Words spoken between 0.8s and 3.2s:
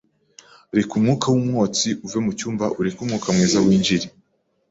umwuka wumwotsi uve mucyumba ureke